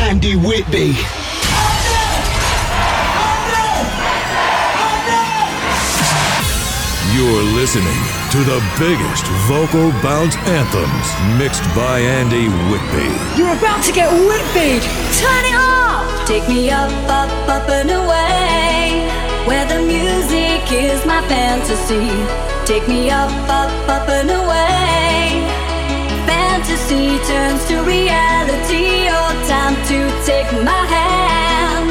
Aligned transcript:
Andy 0.00 0.36
Whitby. 0.36 0.94
You're 7.14 7.42
listening 7.58 8.00
to 8.30 8.38
the 8.44 8.62
biggest 8.78 9.26
vocal 9.48 9.90
bounce 10.00 10.36
anthems 10.46 11.08
mixed 11.36 11.64
by 11.74 11.98
Andy 11.98 12.46
Whitby. 12.70 13.10
You're 13.36 13.56
about 13.58 13.82
to 13.84 13.92
get 13.92 14.08
Whitby. 14.10 14.80
Turn 15.18 15.44
it 15.44 15.56
up. 15.56 16.26
Take 16.26 16.48
me 16.48 16.70
up, 16.70 16.90
up, 17.08 17.30
up 17.48 17.68
and 17.68 17.90
away. 17.90 19.08
Where 19.46 19.66
the 19.66 19.80
music 19.82 20.70
is 20.72 21.04
my 21.06 21.26
fantasy. 21.26 22.08
Take 22.64 22.86
me 22.86 23.10
up, 23.10 23.32
up, 23.48 23.70
up 23.88 24.08
and 24.08 24.30
away. 24.30 25.42
Fantasy 26.26 27.18
turns 27.26 27.66
to 27.66 27.82
reality. 27.82 28.97
To 29.68 29.74
take 30.24 30.50
my 30.64 30.84
hand 30.86 31.90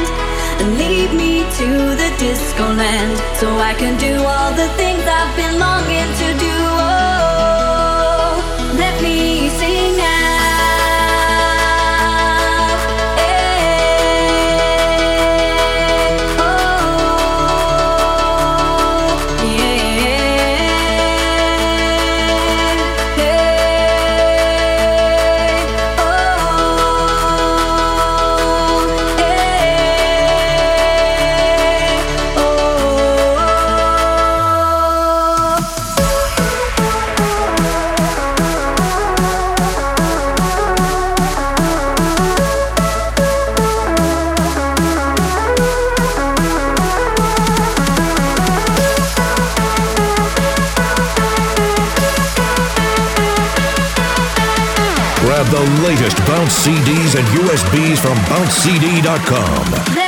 and 0.60 0.78
lead 0.78 1.12
me 1.14 1.42
to 1.58 1.68
the 1.94 2.10
disco 2.18 2.72
land 2.72 3.16
so 3.36 3.56
I 3.58 3.72
can 3.74 3.96
do 3.98 4.20
all 4.22 4.52
the 4.52 4.68
things 4.76 5.02
I've 5.06 5.36
been 5.36 5.60
longing 5.60 6.10
to 6.22 6.28
do. 6.38 6.56
Oh, 6.80 8.42
let 8.76 9.00
me 9.00 9.37
the 55.50 55.60
latest 55.82 56.18
bounce 56.26 56.66
CDs 56.66 57.16
and 57.16 57.26
USBs 57.28 57.98
from 57.98 58.16
bouncecd.com. 58.28 60.07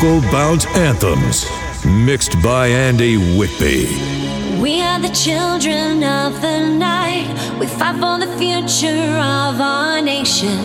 vocal 0.00 0.20
bounce 0.30 0.64
anthems, 0.76 1.46
mixed 1.84 2.40
by 2.42 2.68
Andy 2.68 3.16
Whitby. 3.36 3.86
We 4.58 4.80
are 4.80 4.98
the 4.98 5.10
children 5.10 6.02
of 6.02 6.40
the 6.40 6.66
night. 6.66 7.28
We 7.58 7.66
fight 7.66 7.96
for 8.00 8.18
the 8.18 8.32
future 8.38 9.10
of 9.18 9.60
our 9.60 10.00
nation. 10.00 10.58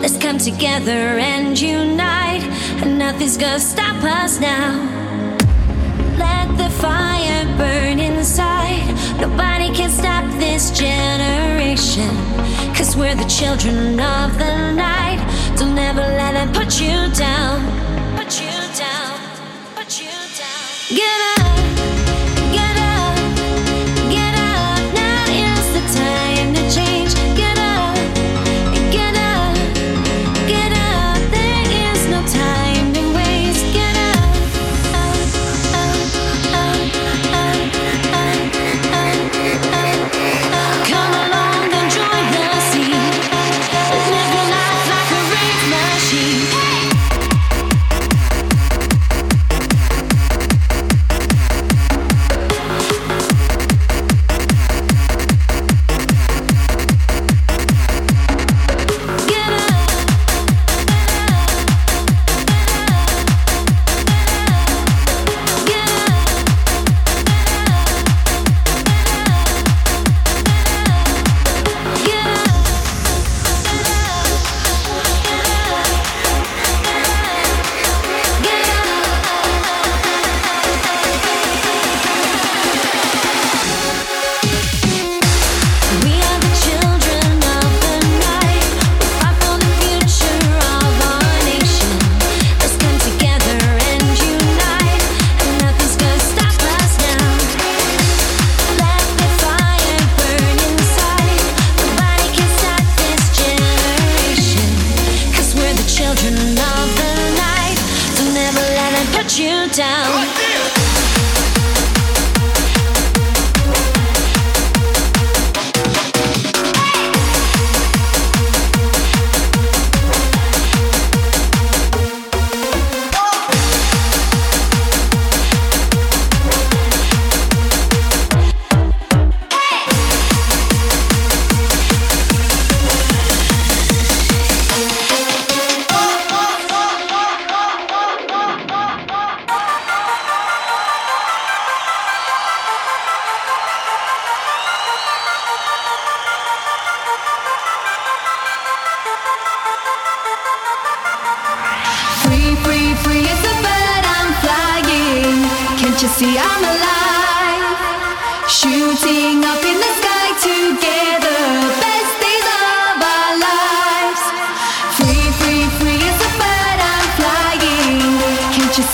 Let's 0.00 0.16
come 0.16 0.38
together 0.38 1.18
and 1.20 1.60
unite, 1.60 2.42
and 2.80 2.98
nothing's 2.98 3.36
gonna 3.36 3.60
stop 3.60 4.02
us 4.02 4.40
now. 4.40 4.72
Let 6.16 6.56
the 6.56 6.70
fire 6.70 7.44
burn 7.58 7.98
inside. 8.00 8.86
Nobody 9.20 9.74
can 9.74 9.90
stop 9.90 10.24
this 10.38 10.70
generation. 10.70 12.10
Cause 12.74 12.96
we're 12.96 13.14
the 13.14 13.28
children 13.28 14.00
of 14.00 14.38
the 14.38 14.72
night. 14.72 15.20
Don't 15.56 15.76
ever 15.76 16.00
let 16.00 16.32
them 16.32 16.52
put 16.52 16.80
you 16.80 17.12
down. 17.12 17.79
Get 21.00 21.08
up. 21.08 21.39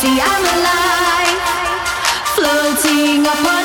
see 0.01 0.21
I'm 0.21 0.45
alive, 0.57 1.41
floating 2.37 3.27
upon. 3.27 3.56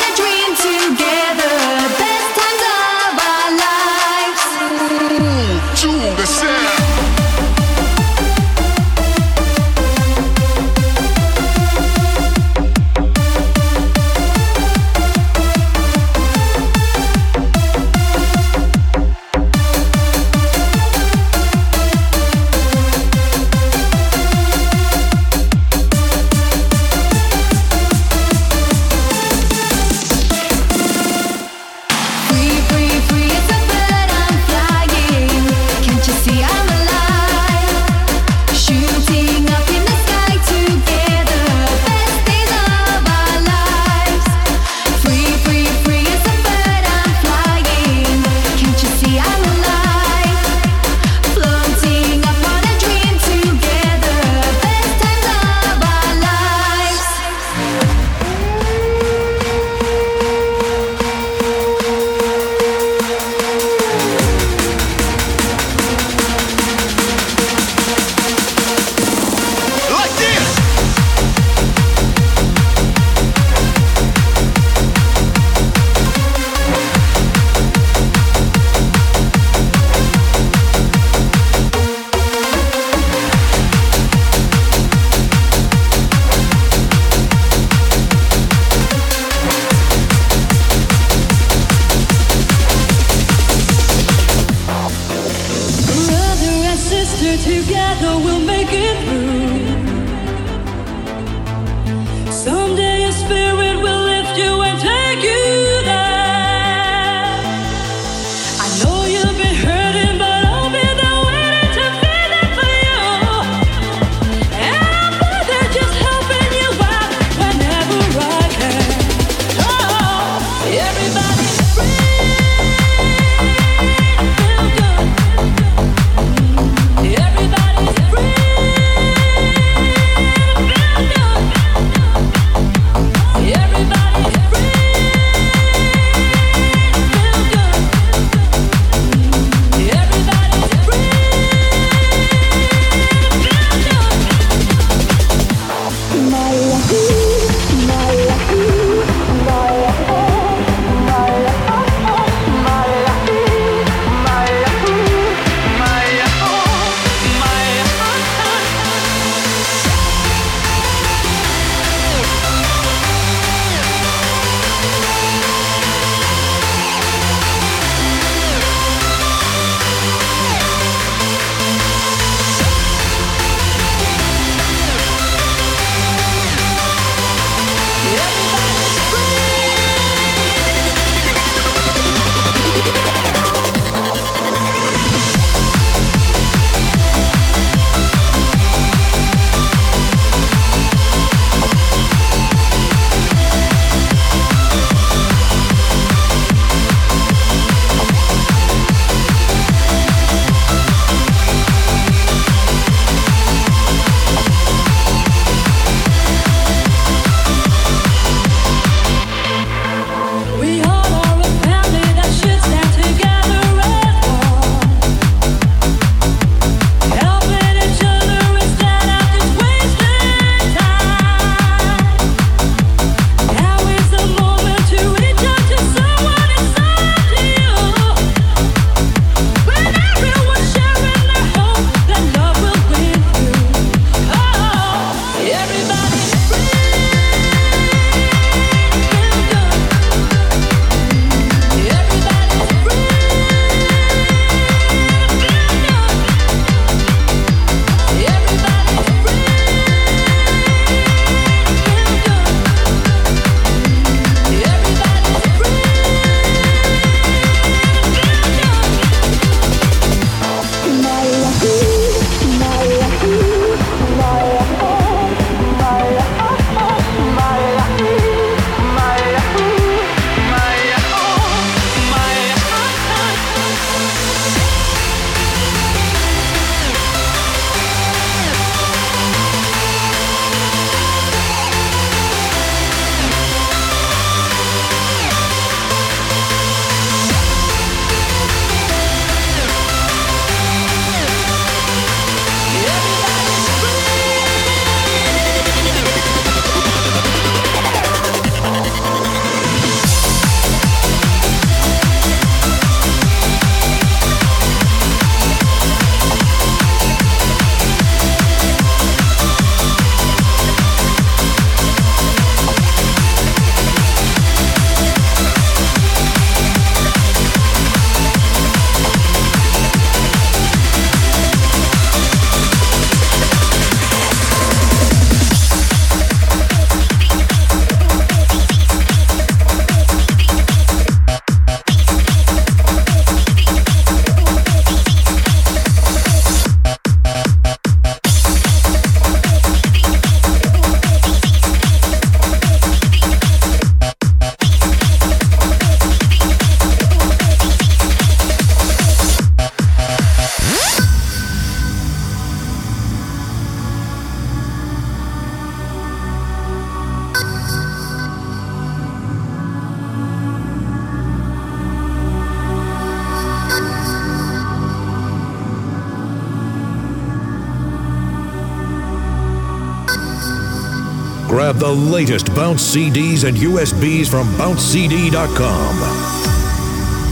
the 371.82 371.92
latest 371.92 372.54
Bounce 372.54 372.96
CDs 372.96 373.44
and 373.44 373.58
USBs 373.58 374.30
from 374.30 374.46
BounceCD.com. 374.50 375.96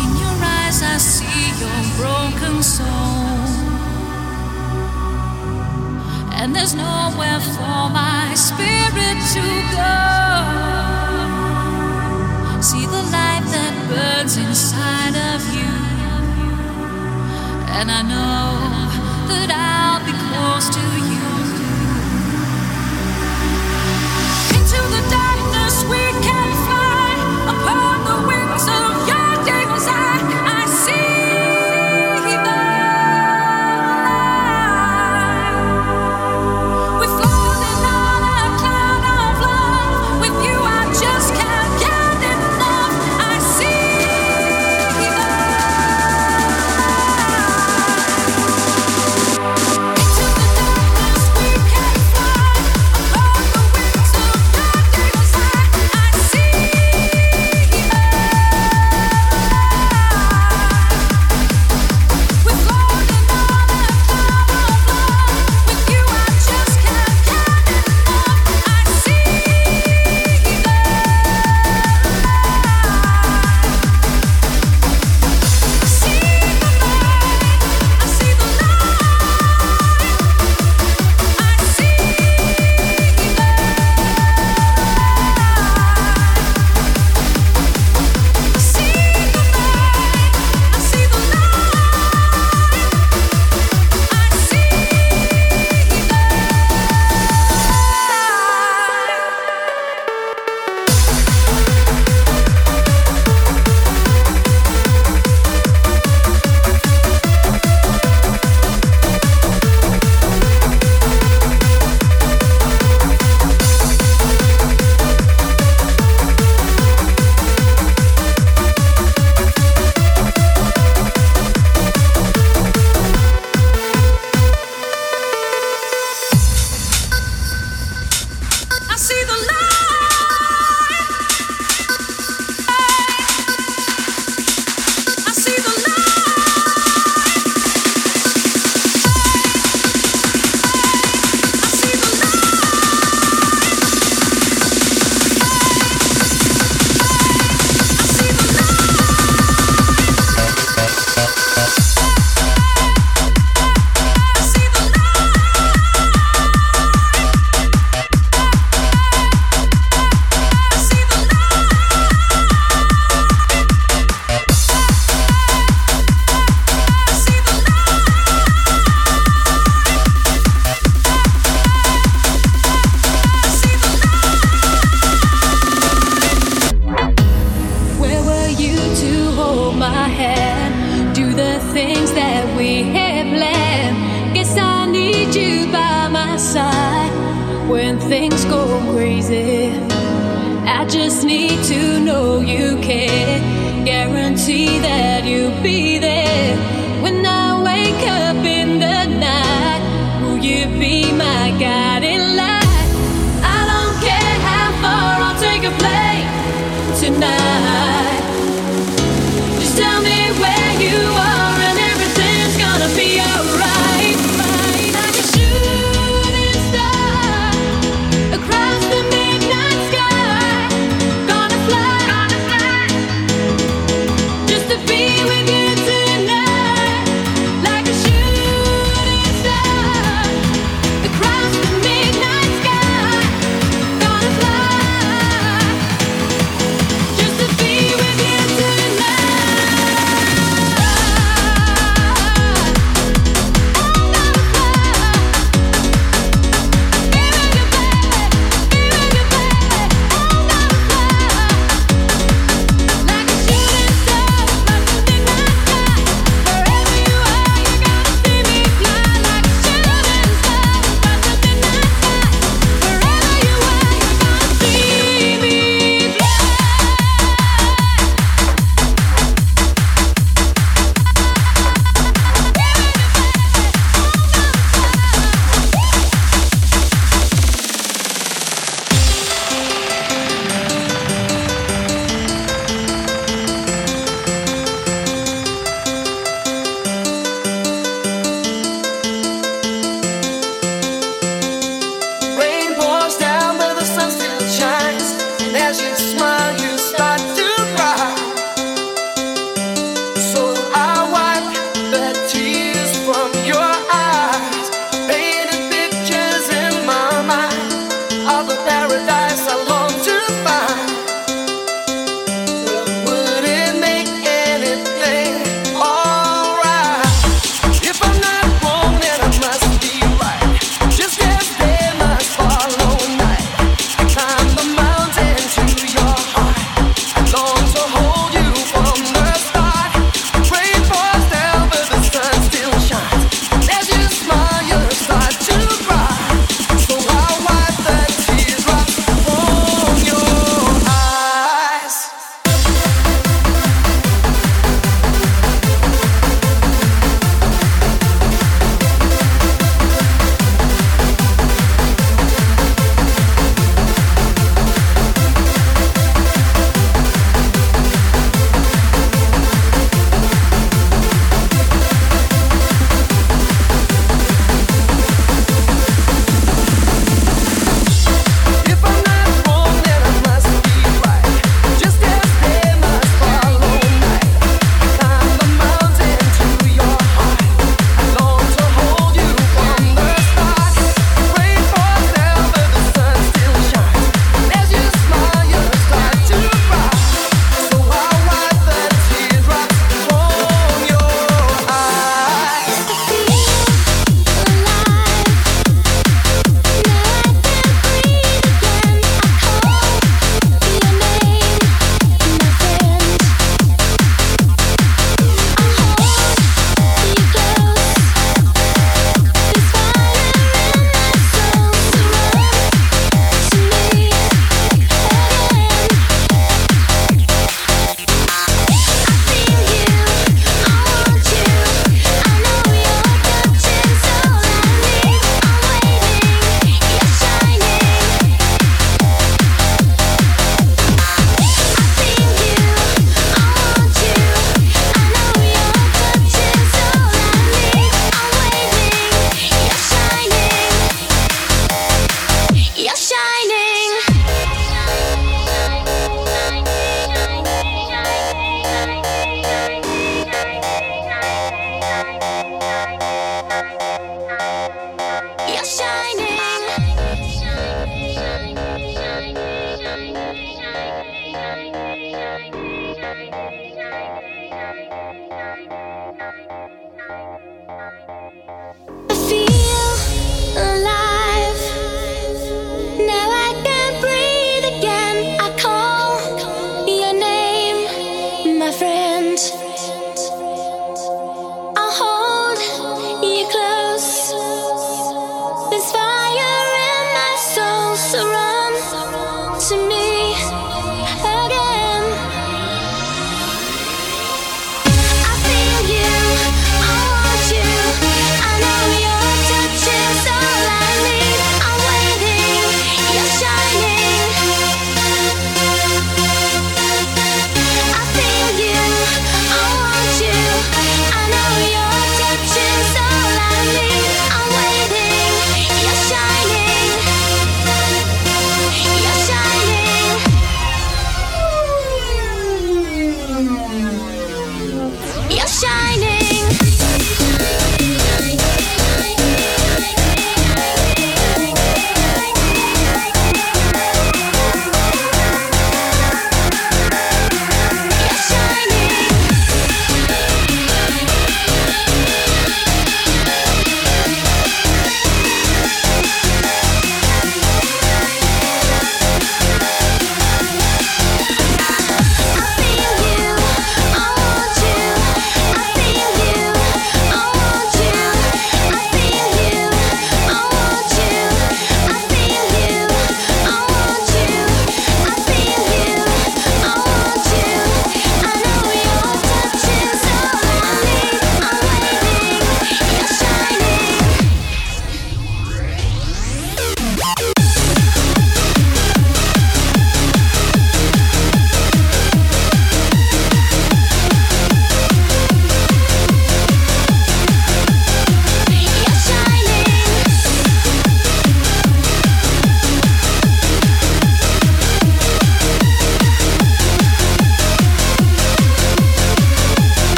In 0.00 0.10
your 0.16 0.36
eyes, 0.56 0.82
I 0.82 0.96
see 0.96 1.50
your 1.60 1.80
broken 2.00 2.62
soul, 2.62 2.88
and 6.32 6.56
there's 6.56 6.74
nowhere 6.74 7.40
for 7.52 7.90
my 7.92 8.32
spirit 8.34 9.18
to 9.36 9.44
go. 9.76 9.98
See 12.62 12.86
the 12.86 13.02
light 13.12 13.44
that 13.44 13.74
burns 13.90 14.38
inside 14.38 15.16
of 15.34 15.40
you, 15.52 15.72
and 17.76 17.90
I 17.90 18.00
know 18.00 18.56
that 19.28 19.50
I'll 19.52 20.00
be 20.06 20.12
close 20.16 20.70
to 20.74 20.80
you. 21.12 21.19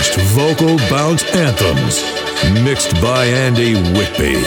Biggest 0.00 0.18
vocal 0.34 0.78
bounce 0.88 1.22
anthems, 1.34 2.02
mixed 2.64 2.94
by 3.02 3.26
Andy 3.26 3.74
Whitby. 3.74 4.40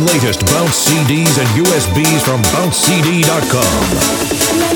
Latest 0.00 0.44
bounce 0.46 0.88
CDs 0.88 1.38
and 1.38 1.48
USBs 1.66 2.24
from 2.24 2.42
bouncecd.com. 2.54 4.70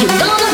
You're 0.00 0.18
gonna 0.18 0.49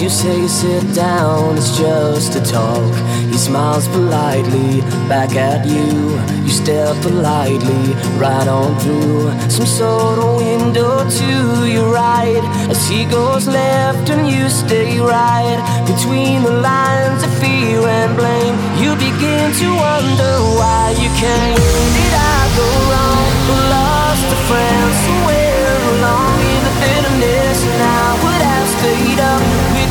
you 0.00 0.08
say 0.08 0.40
you 0.40 0.48
sit 0.48 0.94
down, 0.94 1.56
it's 1.56 1.76
just 1.76 2.36
a 2.36 2.40
talk. 2.40 2.94
He 3.32 3.36
smiles 3.36 3.88
politely 3.88 4.80
back 5.08 5.34
at 5.34 5.66
you. 5.66 6.18
You 6.44 6.50
step 6.50 6.94
politely 7.02 7.94
right 8.16 8.46
on 8.46 8.78
through 8.78 9.30
some 9.50 9.66
sort 9.66 10.18
of 10.18 10.36
window 10.36 11.08
to 11.08 11.66
your 11.66 11.92
right. 11.92 12.44
As 12.70 12.88
he 12.88 13.06
goes 13.06 13.48
left 13.48 14.08
and 14.10 14.28
you 14.28 14.48
stay 14.48 15.00
right 15.00 15.58
between 15.86 16.44
the 16.44 16.52
lines 16.52 17.22
of 17.24 17.32
fear 17.40 17.80
and 17.80 18.16
blame. 18.16 18.54
You 18.82 18.94
begin 18.94 19.52
to 19.52 19.68
wonder 19.74 20.34
why 20.58 20.94
you 21.00 21.08
win. 21.22 21.54
Did 21.98 22.14
I 22.14 22.40
go 22.58 22.68
wrong? 22.90 23.28
Lost 23.74 24.26
a 24.30 24.38
friend 24.46 24.87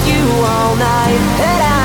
you 0.06 0.22
all 0.46 0.76
night 0.76 1.77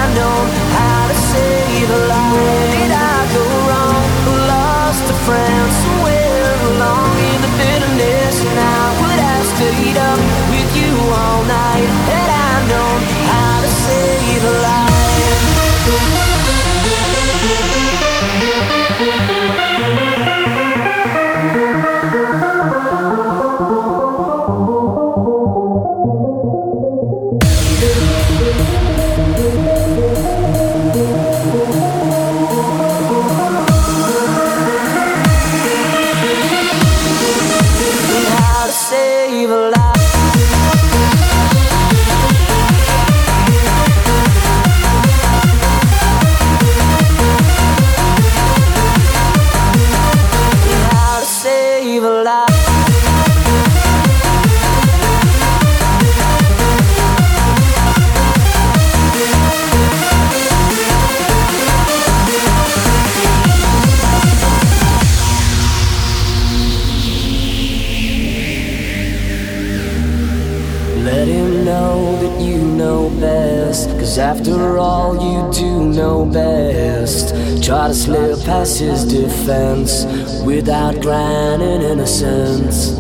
without 80.45 81.01
granting 81.01 81.83
innocence. 81.83 82.91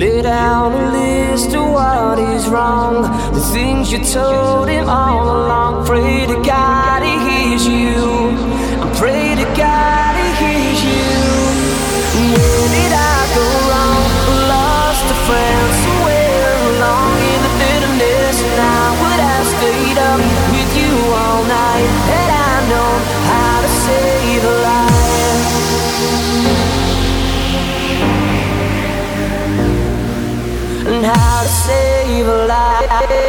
Lay 0.00 0.22
down 0.22 0.72
a 0.72 0.92
list 0.92 1.54
of 1.54 1.70
what 1.72 2.18
is 2.18 2.48
wrong, 2.48 3.02
the 3.32 3.40
things 3.52 3.92
you 3.92 3.98
told 4.04 4.68
him 4.68 4.88
all 4.88 5.24
along. 5.24 5.86
Pray 5.86 6.26
to 6.26 6.42
God 6.42 7.02
he 7.02 7.14
hears 7.28 7.66
you. 7.66 7.94
I 8.84 8.86
pray 8.98 9.34
to 9.36 9.46
God 9.56 10.12
he 10.20 10.28
hears 10.42 10.80
you. 10.90 11.06
Where 12.34 12.68
did 12.76 12.92
I 12.92 13.18
go 13.38 13.46
wrong? 13.68 14.02
Lost 14.54 15.06
a 15.14 15.18
friend 15.26 15.73
a 32.86 33.24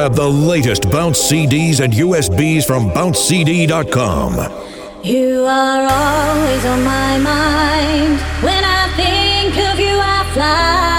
Grab 0.00 0.14
the 0.14 0.26
latest 0.26 0.90
Bounce 0.90 1.30
CDs 1.30 1.80
and 1.80 1.92
USBs 1.92 2.66
from 2.66 2.88
bouncecd.com. 2.88 4.32
You 5.04 5.44
are 5.44 5.82
always 5.82 6.64
on 6.64 6.82
my 6.82 7.18
mind. 7.18 8.18
When 8.42 8.64
I 8.64 8.88
think 8.96 9.58
of 9.58 9.78
you, 9.78 10.00
I 10.00 10.30
fly. 10.32 10.89